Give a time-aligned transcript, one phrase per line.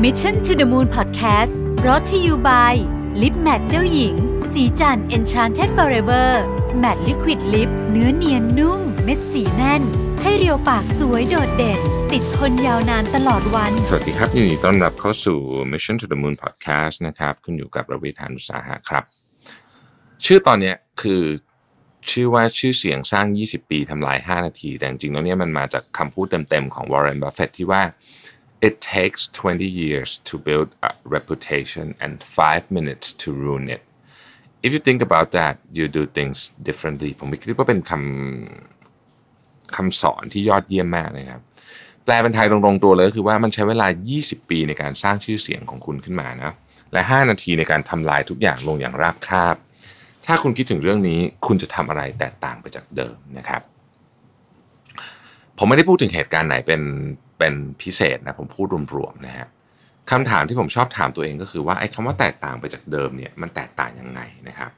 [0.00, 1.52] Mission to the Moon Podcast
[1.86, 2.74] รอ t ธออยู่ by
[3.22, 4.14] ลิปแมทเจ้าหญิง
[4.52, 6.28] สีจัน Enchanted Forever
[6.82, 9.82] Matte Liquid Lip เนื้อเนียนนุ่ม เม็ดสีแน่น
[10.22, 11.80] ให้เรียวปากสวยโดดเด่น
[12.12, 15.38] ติดทนยาวนานตลอดวัน สวัสดีครับยินดีต้อนรับเข้าสู่
[15.72, 19.04] Mission to the Moon Podcast นะครับคุณอยู่กับระวิธานอุตสาหะครับ
[20.24, 21.22] ชื่อตอนเนี้ยคือ
[22.10, 27.82] ชื่อว่าชื่อเสียงสร้าง 20 ปีทำลาย 5 นาที แต่จริงๆแล้วเนี่ยมันมาจากคำพูดเต็มๆของ Warren Buffett ที่ว่า
[28.66, 33.82] it takes 20 years to build a reputation and 5 minutes to ruin it
[34.66, 41.40] if you think about that you do things differently ผมคิดว่าเป็นคำคำสอนที่ยอดเยี่ยมมากนะครับ
[42.04, 43.86] แปลเป็นไทยตรงๆตัวเลยคือว่ามันใช้เวลา
[44.18, 46.52] 20 ปีในการสร้างชื่อเสียงของคุณขึ้นมานะ
[46.92, 49.56] และ 5 นาทีในการทำลายทุกอย่างลงอย่างราบคาบ
[50.26, 53.62] ถ้าคุณคิดถึงเรื่องนี้ คุณจะทำอะไรแตกต่างไปจากเดิมนะครับ
[55.58, 56.80] ผมไม่ได้พูดถึงเหตุการณ์ไหนเป็น
[57.42, 59.48] เป็นพิเศษนะผมพูดรวมๆนะฮะ
[60.10, 64.70] คำถามที่ผมชอบถามตัวเองก็คือว่าไอ้คำว่าแตกต่างไปจากเดิมเนี่ยมันแตกต่างยังไงนะครับ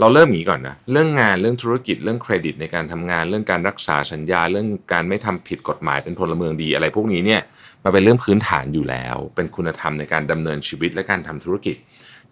[0.00, 7.40] เราเริ่มอย่างนี้ก่อนนะเรื่องงานเรื่องธุรกิจเรื่องเครดิตในการทำงาน เรื่องการรักษาสัญญา เรื่องการไม่ทำผิดกฎหมายเป็นพลเมืองดี อะไรพวกนี้เนี่ย
[7.84, 11.76] มันเป็นเรื่องพื้นฐานอยู่แล้ว เป็นคุณธรรมในการดำเนินชีวิตและการทำธุรกิจ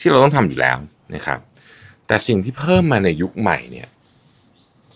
[0.00, 0.76] ที่เราต้องทำอยู่แล้ว
[1.14, 1.38] นะครับ
[2.06, 3.88] แต่สิ่งที่เพิ่มมาในยุคใหม่เนี่ย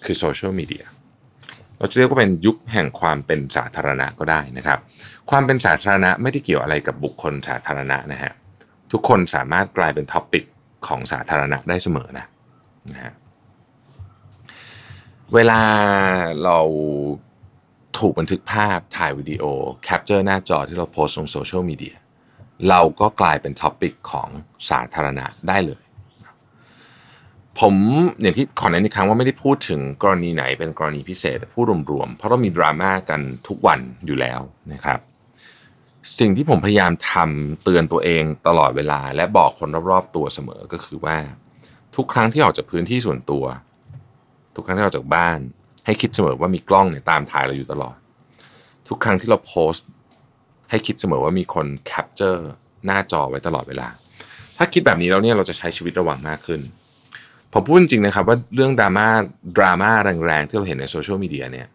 [0.05, 0.85] คือโซเชียลมีเดีย
[1.79, 4.79] เราจะเรียกว่าเป็นยุคแห่งความเป็นสาธารณะก็ได้นะครับ
[5.31, 8.33] ความเป็นสาธารณะไม่ได้เกี่ยวอะไรกับบุคคลสาธารณะนะฮะ
[8.93, 10.45] ทุกคนสามารถกลายเป็น topic
[10.87, 12.27] ของสาธารณะได้เสมอนะ
[12.93, 13.13] นะฮะ
[15.35, 15.61] เวลา
[16.45, 16.59] เรา
[17.99, 19.45] ถูกบันทึกภาพถ่ายวิดีโอ
[19.85, 21.97] capture หน้าจอที่เราโพสต์ลงโซเชียลมีเดีย
[22.69, 24.29] เราก็กลายเป็น topic ของ
[24.71, 25.83] สาธารณะได้เลย
[27.61, 27.75] ผม
[28.21, 34.41] อย่างที่ขอแนะนำอีกครั้งว่าไม่ได้พูดถึงกรณีไหนเป็นกรณีพิเศษแต่พูดรวมๆเพราะเรามีดราม่ากันทุกวันอยู่แล้ว
[34.73, 34.99] นะครับ
[36.19, 41.17] สิ่งที่ผมพยายามทำเตือนตัวเองตลอดเวลา และบอกคนรอบๆตัวเสมอก็คือว่า
[41.97, 43.45] ทุกครั้งที่ออกจากพื้นที่ส่วนตัว
[44.55, 45.39] ทุกครั้งที่ออกจากบ้าน
[45.87, 47.97] ให้คิดเสมอว่ามีกล้องเนี่ยตามถ่ายเราอยู่ตลอด
[48.89, 49.89] ทุกครั้งที่เราโพสต์
[50.71, 52.49] ให้คิดเสมอว่ามีคน capture
[52.87, 53.89] หน้าจอไว้ตลอดเวลา
[54.57, 56.61] ถ้าคิดแบบนี้แล้วเนี่ยเราจะใช้ชีวิตระวังมากขึ้น
[57.53, 59.07] ผมพูดจริงๆนะครับว่าเรื่องดราม่า
[59.57, 59.91] ดราม่า
[60.27, 61.69] แรงๆ ที่เราเห็นในโซเชียลมีเดียเนี่ย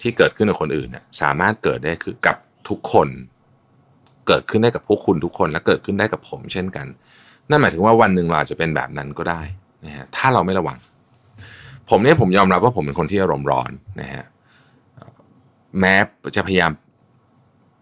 [0.00, 2.36] ที่เกิดขึ้นกับคนอื่นเนี่ยสามารถเกิดได้คือกับ
[2.68, 3.08] ทุกคน
[4.26, 6.86] เกิดขึ้นได้กับพวกคุณทุกคนและเกิดขึ้นได้กับผมเช่นกัน
[7.50, 9.42] นั่นหมายถึงว่าวันหนึ่งเราอาจจะเป็นแบบนั้นก็ได้
[9.84, 10.78] นะฮะถ้าเราไม่ระวัง
[11.90, 14.24] ผมเนี่ยผมยอมรับว่าผมเป็นคนที่อารมณ์ร้อนนะฮะ
[15.80, 15.94] แม้
[16.36, 16.70] จะพยายาม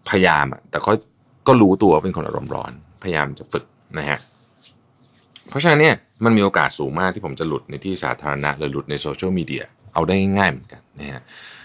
[0.09, 0.91] พยายามอะแต่ก็
[1.47, 2.71] ก็รู้ตัวว่าเป็นคนอารมณ์ร้อน
[3.03, 3.65] พยายามจะฝึก
[3.97, 4.19] นะฮะ
[5.49, 5.95] เพราะฉะนั้นเนี่ย
[6.25, 9.63] มันมีโอกาสสูงมากที่ผมจะหลุดในที่สาธารณะหรือหลุดในโซเชียลมีเดีย
[9.93, 11.21] เอาได้ง่ายเหมือนกันนะฮะ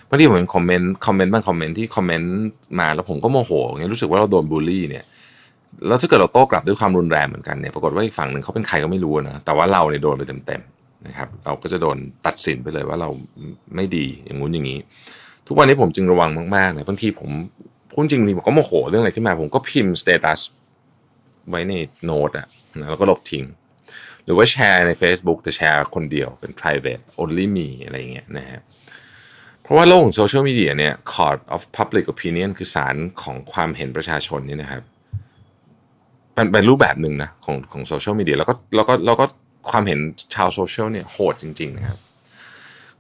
[0.09, 2.33] บางทีผมเห็นคอมเมนต์คอมเมนต์บางคอมเมนต์ที่คอมเมนต์
[2.81, 5.05] มาแล้วผมก็โมโหเงี้ยรู้สึกว่าเราโดนบูลลี่เนี่ย
[5.87, 13.09] แล้วถ้าเกิดเราโต้กลับด้วยความรุนแรงเหมือนกันเนี่ยปรากฏว่าอีกฝั่งหนึ่งเขาเป็นใครก็ไม่รู้นะแต่ว่าเราเนี่ยโดนไปเต็มๆนะครับเราก็จะโดนตัดสินไปเลยว่าเรา
[13.75, 14.79] ไม่ดีอย่างงู้นอย่างนี้
[15.47, 17.31] ทุกวันนี้ผมจึงระวังมากๆนะบางทีผม
[17.91, 20.41] พูดจริงๆผมก็โมโหเรื่องอะไรขึ้นมา ผมก็พิมพ์ status
[21.51, 21.75] ไว้ใน
[22.05, 22.47] โน้ตอะ
[22.91, 23.45] แล้วก็ลบทิ้ง
[24.31, 28.61] หรือว่าแชร์ใน Facebook แต่แชร์คนเดียวเป็น private only me อะไรอย่างเงี้ยนะฮะ
[29.63, 34.83] เพราะว่าโลกของโซเชียลมีเดียเนี่ย court of public opinion คือศาลของความเห็นประชาชนนี่นะครับ
[36.35, 39.25] เป็นเป็นรูปแบบหนึ่งนะของของโซเชียลมีเดียแล้วก็แล้วก็แล้วก็
[39.71, 39.99] ความเห็น
[40.35, 41.99] ชาวโซเชียลเนี่ยโหดจริง ๆ นะครับ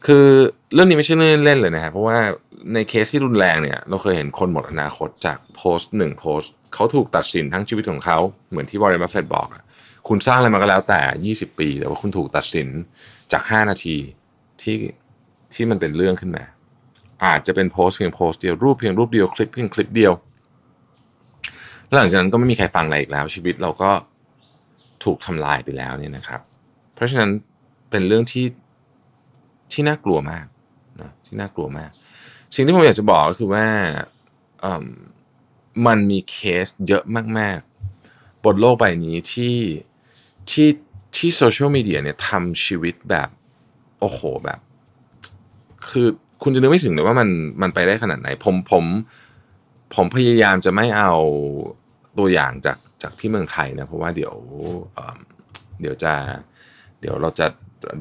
[0.06, 0.24] คือ
[0.74, 2.18] เรื่องนี้ไม่ใช่เรื่องเล่นเลยนะครับเพราะว่า
[2.74, 8.18] ในเคสที่รุนแรงเนี่ย เราเคยเห็นคนหมดอนาคตจากโพสต์หนึ่งโพสต์เขาถูกตัดสินทั้งชีวิตของเขา
[8.50, 9.62] เหมือนที่วอร์เรนบัฟเฟตบอกอะ
[10.12, 12.68] คุณสร้างอะไรมาก็แล้วแต่ 20 ปี แต่ว่าคุณถูกตัดสิน
[13.32, 13.96] จาก 5 นาที
[14.62, 14.76] ที่
[15.54, 16.44] ที่มันเป็นเรื่องขึ้นมา
[17.24, 20.12] อาจจะเป็นโพสต์เพียงโพสต์เดียวรูปเพียงรูปเดียวคลิปเพียงคลิปเดียว
[21.86, 23.90] แล้วหลังจากนั้นก็ไม่มีใครฟังอะไรอีกแล้ว ชีวิตเราก็
[25.04, 26.40] ถูกทำลายไปแล้วเนี่ยนะครับ
[26.94, 27.30] เพราะฉะนั้น
[27.90, 28.46] เป็นเรื่องที่
[29.72, 30.46] ที่น่ากลัวมาก
[31.00, 31.90] นะที่น่ากลัวมาก
[32.54, 33.66] สิ่งที่ผมอยากจะบอกก็คือว่า
[35.86, 37.04] มันมีเคสเยอะ
[37.38, 37.58] มาก
[38.02, 39.56] ๆ บนโลกใบนี้ที่
[40.50, 40.68] ที่
[41.16, 43.28] ที่โซเชียลมีเดียเนี่ยทำชีวิตแบบ
[44.00, 44.60] โอ้โหแบบ
[45.88, 46.06] คือ
[46.42, 47.28] คุณจะนึกไม่ถึงเลยว่ามัน
[47.62, 48.84] มันไปได้ขนาดไหน ผมผม
[49.94, 51.12] ผมพยายามจะไม่เอา
[52.18, 54.34] ตัวอย่างจากจากที่เมืองไทยนะ เพราะว่าเดี๋ยว
[55.80, 56.12] เดี๋ยวจะ
[57.00, 57.46] เดี๋ยวเราจะ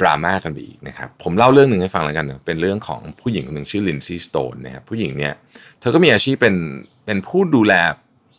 [0.01, 5.33] ดราม่ากันไปอีกนะครับ ผมเล่าเรื่องหนึ่งให้ฟังแล้วกันนะเป็นเรื่องของผู้หญิงคนหนึ่งชื่อลินซี่สโตนนะครับผู้หญิงเนี่ย
[5.79, 6.55] เธอก็มีอาชีพเป็น
[7.05, 7.73] เป็นผู้ดูแล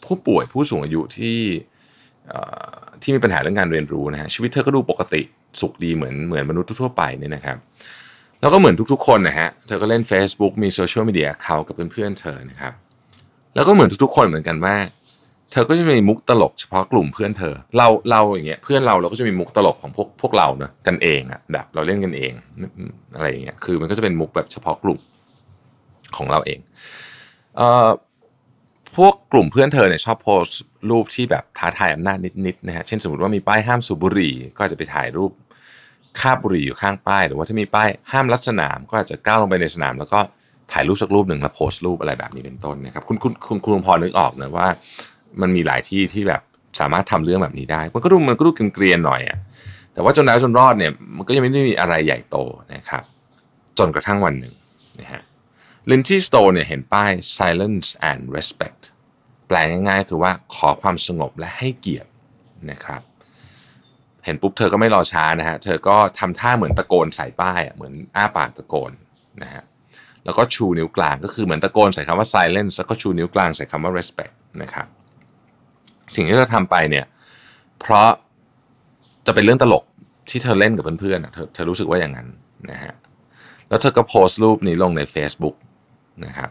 [0.04, 1.38] ผู้ป่วยผู้สูงอายุที่
[3.02, 5.22] ที่มีปัญหาเรื่องการเรียนรู้นะฮะชีวิตเธอก็ดูปกติ
[5.60, 7.56] สุขดีเหมือนเหมือนมนุษย์ทั่วไปเนี่ยนะครับ
[8.40, 12.72] แล้วก็เหมือนทุกๆ คนนะฮะเธอก็เล่น Facebook มีโซเชียลมีเดียเขากับเพื่อนๆเธอนะครับ
[13.54, 14.76] แล้วก็เหมือนทุกๆ คนเหมือนกันว่า
[15.52, 22.32] เธอก็จะมีมุกตลกเฉพาะกลุ่มเพื่อนเธอ เราเราอย่างเงี้ยเพื่อนเราเราก็จะมีมุกตลกของพวกพวกเราเนะกันเองอะแบบเราเล่นกันเอง
[23.16, 24.98] อะไรอย่างเงี้ยคือมันก็จะเป็นมุกแบบเฉพาะกลุ่ม
[26.16, 26.60] ของเราเอง
[27.56, 27.88] เอ่อ
[28.96, 30.60] พวกกลุ่มเพื่อนเธอเนี่ยชอบโพสต์
[30.90, 35.32] รูปที่แบบท้าทายอำนาจนิดๆนะฮะเช่นสมมติว่ามีป้ายห้ามสูบบุหรี่ ก็จะไปถ่ายรูป
[36.20, 40.20] คาบบุหรี่อยู่ข้างป้าย หรือว่าถ้ามีป้ายห้ามลัดสนาม ก็อาจจะก้าวลงไปในสนาม แล้วก็
[40.72, 44.68] ถ่ายรูปสักรูปหนึ่งแล้วโพสต์รูปอะไรแบบนี้เป็นต้นนะครับคุณคุณคุณคุณพอนึกออกนะว่า
[45.40, 46.42] มันมีหลายที่ที่แบบ
[46.80, 49.38] สามารถทำเรื่องแบบนี้ได้ มันก็ดูมันก็ดูเกลียนๆหน่อยอะ
[49.94, 52.36] แต่ว่าจนแล้วจนรอดเนี่ยมันก็ยังไม่ได้มีอะไรใหญ่โต
[52.74, 53.02] นะครับ
[53.78, 54.54] จนกระทั่งวันหนึ่ง
[55.00, 55.22] นะฮะ
[55.90, 58.82] ลินชี่สโตเนี่ยเห็นป้าย silence and respect
[59.48, 62.10] แปลง่ายๆ คือว่าขอความสงบและให้เกียรติ
[62.70, 63.02] นะครับ
[64.24, 68.92] เห็นปุ๊บเธอก็ไม่รอช้านะฮะ เธอก็ทำท่าเหมือนตะโกนใส่ป้ายเหมือนอ้าปากตะโกน
[69.42, 69.64] นะฮะ
[70.24, 74.86] แล้วก็ชูนิ้วกลางก็คือเหมือนตะโกนใส่คำว่า silence แล้วก็ชูนิ้วกลางใส่คำว่า respect นะครับ
[76.14, 77.06] สิ่งที่เธอทำไปเนี่ย
[77.80, 78.08] เพราะ
[79.26, 79.84] จะเป็นเรื่องตลก
[80.30, 82.28] ที่เธอเล่นกับเพื่อนๆเธอเธอรู้สึกว่าอย่างนั้น
[82.70, 82.94] นะฮะ
[83.68, 85.56] แล้วเธอก็โพสต์รูปนี้ลงใน Facebook
[86.26, 86.50] นะครับ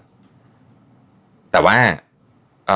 [1.52, 1.78] แต่ว่า
[2.68, 2.70] เ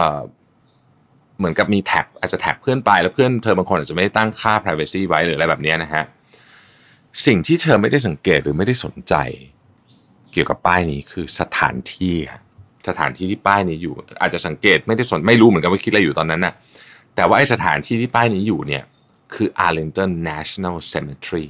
[1.37, 6.03] เหมือนกับมีแท็กอาจจะแท็กเพื่อนไปแล้วเพื่อนเธอบางคนอาจจะไม่ได้ตั้งค่า privacy ไว้หรืออะไรแบบนี้นะฮะ
[7.25, 9.13] สิ่งที่เธอไม่ได้สังเกตหรือไม่ได้สนใจ
[10.31, 12.15] เกี่ยวกับป้ายนี้คือสถานที่
[12.87, 16.53] สถานที่ที่ป้ายนี้อยู่ อาจจะสังเกตไม่ได้สนไม่รู้เหมือนกันว่าคิดอะไรอยู่ตอนนั้นนะ่ะ
[17.15, 18.83] แต่ว่าไอสถานที่ที่ป้ายนี้อยู่เนี่ย
[19.33, 21.47] คือ Arlington National Cemetery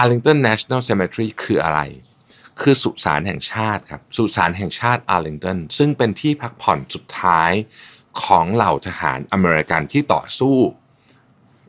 [0.00, 1.80] Arlington National Cemetery คืออะไร
[2.62, 7.52] คือสุสานแห่งชาติครับ สุสานแห่งชาติ Arlington ซึ่งเป็นที่พักผ่อนสุดท้าย
[8.22, 10.56] ของเหล่าทหารอเมริกันที่ต่อสู้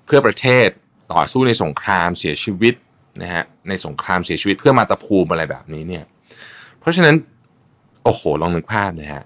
[0.06, 0.68] เพื่อประเทศ
[1.14, 2.74] ต่อสู้ในสงครามเสียชีวิต
[3.22, 6.06] นะฮะในสงครามเสียชีวิตเพื่อมาตะภูมิอะไรแบบนี้เนี่ย
[6.80, 7.16] เพราะฉะนั้น
[8.04, 9.24] โอ้โหลองนึกภาพนะฮะ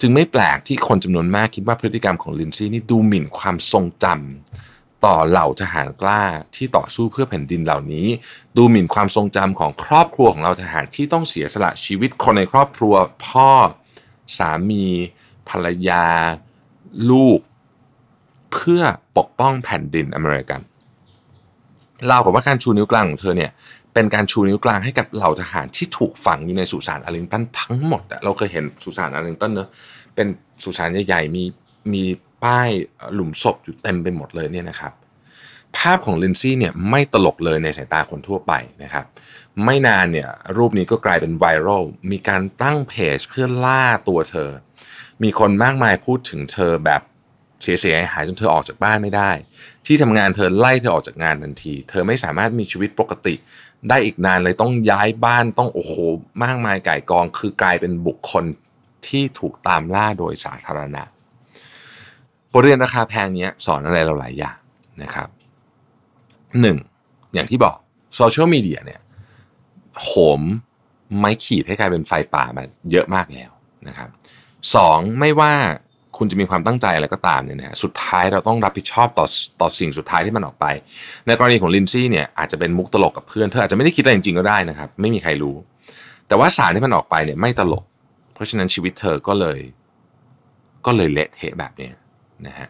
[0.00, 4.71] จึงไม่แปลกที่คนจำนวนมากคิดว่าพฤติกรรมของลินซี่นี่ดูหมิ่นความทรงจำ
[5.04, 6.22] ต่อเหล่าทหารกล้า
[6.56, 8.06] ที่ต่อสู้เพื่อแผ่นดินเหล่านี้
[8.56, 12.94] ดูหมิ่นความทรงจำของครอบครัวของเราทหารที่ต้องเสียสละชีวิตคนในครอบครัว
[13.26, 13.50] พ่อ
[14.38, 14.84] สามี
[15.48, 16.06] ภรรยา
[17.10, 17.40] ลูก
[18.52, 18.82] เพื่อ
[19.16, 20.60] ปกป้องแผ่นดินอเมริกัน
[22.06, 23.50] เล่ากับว่าการชูนิ้วกลางของเธอเนี่ย
[23.94, 29.68] เป็นการชูนิ้วกลางให้กับเหล่าทหารที่ถูกฝังอยู่ในสุสานอาริงตันทั้งหมดเราเคยเห็นสุสานอาริงตันเนอะ
[30.14, 30.26] เป็น
[30.64, 31.44] สุสานใหญ่ๆมี
[31.92, 32.04] มี
[32.44, 32.70] ป้าย
[33.14, 34.92] หลุมศพอยู่เต็มไปหมดเลยเนี่ยนะครับ
[35.76, 38.52] ภาพของลินซี่เนี่ยไม่ตลกเลยในสายตาคนทั่วไป
[38.82, 39.04] นะครับ
[39.64, 44.50] ไม่นานเนี่ยรูปนี้ก็กลายเป็นไวรัลมีการตั้งเพจเพื่อล่าตัวเธอ
[45.22, 47.02] มีคนมากมายพูดถึงเธอแบบ
[47.62, 49.30] เสียหายจนเธอออกจากบ้านไม่ได้
[49.86, 53.34] ที่ทำงานเธอไล่เธอออกจากงานทันที เธอไม่สามารถมีชีวิตปกติ
[53.88, 55.94] ได้อีกนานเลยต้องย้ายบ้านต้องโอ้โห
[56.44, 58.44] มากมายไก่กอง คือกลายเป็นบุคคล
[59.06, 61.02] ที่ถูกตามล่าโดยสาธารณะ
[62.52, 64.56] บทเรียนราคาแพงนี้สอนอะไรเราหลายอย่าง
[65.02, 65.28] นะครับ
[66.60, 66.76] หนึ่ง
[67.34, 67.76] อย่างที่บอก
[68.16, 69.00] โซเชียลมีเดียเนี่ย
[70.02, 70.10] โห
[70.40, 70.42] ม
[71.18, 73.50] ไม้ขีดให้กลายเป็นไฟป่ามาเยอะมากแล้ว
[73.88, 74.08] นะครับ
[74.74, 75.52] สองไม่ว่า
[76.18, 79.26] คุณจะมีความตั้งใจอะไรก็ตามเนี่ยนะสุดท้ายเราต้องรับผิดชอบต่อ
[79.60, 80.66] ต่อสิ่งสุดท้ายที่มันออกไป
[81.26, 85.56] ในกรณีของลินซี่เนี่ยอาจจะเป็นมุกตลกกับเพื่อนเธออาจจะไม่ได้คิดอะไรจริงๆก็ได้นะครับ ไม่มีใครรู้
[86.28, 87.84] แต่ว่าสารที่มันออกไปเนี่ยไม่ตลก
[88.34, 89.58] เพราะฉะนั้นชีวิตเธอก็เลย
[90.86, 91.90] ก็เลยเละเทะแบบนี้
[92.46, 92.68] นะฮะ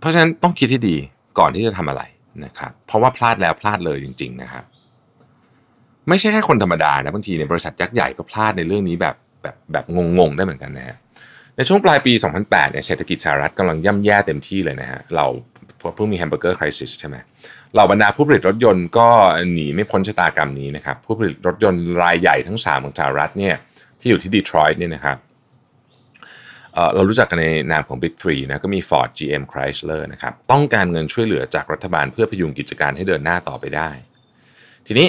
[0.00, 0.96] เพราะฉะนั้นต้องคิดที่ดี
[1.38, 2.02] ก่อนที่จะทำอะไร
[2.44, 4.64] นะครับ เพราะว่าพลาดแล้วพลาดเลยจริง ๆ นะครับ
[6.08, 9.84] ไม่ใช่แค่คนธรรมดานะบางทีเนี่ยบริษัทยักษ์ใหญ่ก็พลาดในเรื่องนี้แบบแบบแบบ
[10.18, 10.96] งงๆได้เหมือนกันนะฮะ
[11.56, 12.12] ในช่วงปลายปี
[12.42, 15.26] 2008เนี่ยเศรษฐกิจสหรัฐกำลังย่ำแย่เต็มที่เลยนะฮะเรา
[15.94, 17.16] เพิ่งมี hamburger crisis ใช่ไหม
[17.76, 19.08] เราบรรดาผู้ผลิตรถยนต์ก็
[19.52, 23.54] หนีไม่พ้นชะตากรรมนี้นะครับ ผู้ผลิตรถยนต์รายใหญ่ทั้ง 3 ของสหรัฐเนี่ย
[24.00, 25.16] ที่อยู่ที่ดีทรอยต์เนี่ยนะครับ
[26.94, 33.90] เรารู้จักกันในนามของ Big 3นะก็มี Ford GM Chrysler นะครับต้องการเงินช่วยเหลือจากรัฐบาลเพื่อพยุงกิจการให้เดินหน้าต่อไปได้
[34.86, 35.08] ทีนี้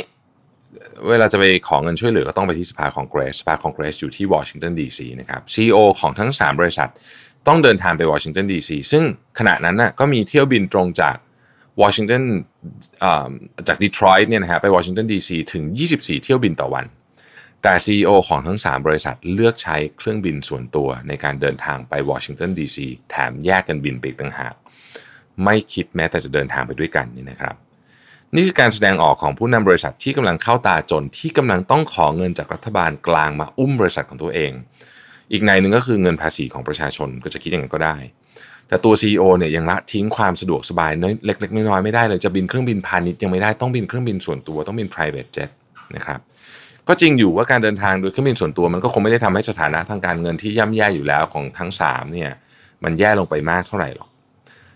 [1.09, 6.89] เวลาจะไปขอเงินช่วยเหลือก็ต้องไปที่สภาคองเกรสสภาคองเกรสอยู่ที่วอชิงตันดีซีนะครับ CEO ของทั้ง 3 บริษัท
[7.47, 9.03] ต้องเดินทางไปวอชิงตันดีซีซึ่ง
[9.39, 11.15] ขณะนั้นน่ะก็มีเที่ยวบินตรงจาก
[11.81, 12.23] วอชิงตัน
[13.67, 15.63] จากดีทรอยต์เนี่ยนะฮะไปวอชิงตันดีซีถึง
[15.95, 16.85] 24 เที่ยวบินต่อวัน
[17.63, 24.55] แต่ CEO ของทั้ง 3 บริษัทเลือกใช้เครื่องบินส่วนตัวในการเดินทางไปวอชิงตันดีซีแถมแยกกันบินไปต่างหาก
[25.43, 27.55] ไม่คิดแม้แต่จะเดินทางไปด้วยกันนี่นะครับ
[28.35, 34.51] นี่คือการแสดงออกของผู้นำบริษัทที่กำลังเข้าตาจนที่กำลังต้องขอเงินจากรัฐบาลกลางมาอุ้มบริษัทของตัวเอง
[35.31, 37.97] อีกในหนึ่งก็คือเงินภาษีของประชาชนก็จะคิดอย่างนั้นก็ได้
[38.67, 40.91] แต่ตัว CEO เนี่ยยังละทิ้งความสะดวกสบาย
[41.25, 45.49] เล็กๆน้อยๆไม่ได้เลยจะบินเครื่องบินพาณิชย์ยังไม่ได้ต้องบินเครื่องบินส่วนตัวต้องบิน private jet
[45.95, 46.19] นะครับ
[46.87, 52.31] ก็จริงอยู่ว่าการเดินทางโดยเครื่องบินส่วนตัวมันก็คงไม่ได้ทำให้สถานะทางการเงินที่ย่ำแย่อยู่แล้วของทั้งสามเนี่ย
[52.83, 54.09] มันแย่ลงไปมากเท่าไหร่หรอก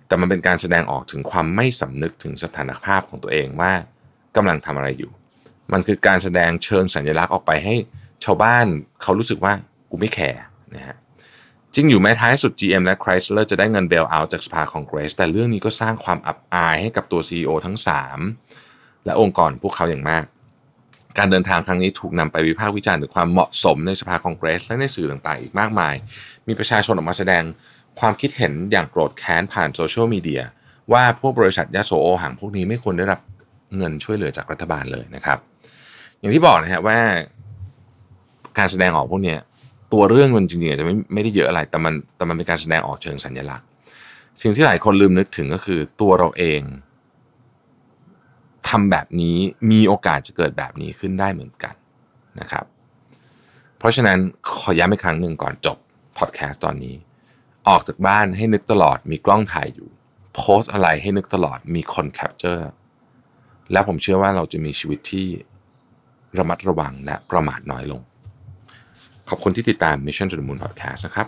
[0.07, 3.71] แต่มันเป็นการแสดงออกถึงความไม่สำนึกถึงสถานภาพของตัวเองว่า
[4.35, 5.11] กำลังทำอะไรอยู่
[5.73, 7.75] มันคือการแสดงเชิงสัญลักษณ์ออกไปให้
[8.23, 8.65] ชาวบ้าน
[9.01, 9.53] เขารู้สึกว่า
[9.89, 10.41] กูไม่แคร์
[10.75, 10.97] นะฮะ
[11.73, 17.77] จริงอยู่แม้ท้ายสุด GM และ Chrysler จะได้เงิน bailout จากสภาคองเกรส แต่เรื่องนี้ก็สร้างความอับอายให้กับตัว CEO ทั้ง
[18.41, 20.25] 3 และองค์กรพวกเขาอย่างมาก
[21.17, 25.95] การเดินทางครั้งนี้ถูกนำไปวิพากษ์วิจารณ์ถึงความเหมาะสมในสภาคองเกรส และในสื่อต่างๆ อีกมากมาย
[26.47, 27.43] มีประชาชนออกมาแสดง
[27.99, 30.41] ความคิดเห็นอย่างโกรธแค้นผ่านโซเชียลมีเดีย
[30.91, 33.19] ว่าพวกบริษัทยาโสโอหังพวกนี้ไม่ควรได้รับ
[33.77, 35.37] เงินช่วยเหลือจากรัฐบาลเลยนะครับ
[36.19, 36.97] อย่างที่บอกนะฮะว่า
[38.57, 39.35] การแสดงออกพวกนี้
[39.93, 43.67] ตัวเรื่องมันจริงๆอาจจะไม่ไม่ได้เยอะอะไรแต่มันแต่มันเป็นการแสดงออกเชิงสัญลักษณ์
[44.41, 46.61] สิ่งที่หลายคนลืมนึกถึงก็คือตัวเราเอง
[48.71, 49.37] ทำแบบนี้
[49.71, 51.75] มีโอกาสจะเกิดแบบนี้ขึ้นได้เหมือนกัน
[52.39, 52.65] นะครับ
[53.77, 54.19] เพราะฉะนั้น
[54.57, 55.77] ขอย้ำอีกครั้งหนึ่งก่อนจบ
[56.17, 56.95] พอดแคสต์ตอนนี้
[57.69, 59.89] ออกจากบ้านให้นึกตลอดมีกล้องถ่ายอยู่
[60.35, 62.69] โพสอะไรให้นึกตลอดมีคนแคปเจอร์
[63.71, 65.27] แล้วผมเชื่อว่าเราจะมีชีวิตที่
[66.37, 68.01] ระมัดระวังและประมาทน้อยลง
[69.29, 71.27] ขอบคุณที่ติดตาม Mission to the Moon Podcast นะครับ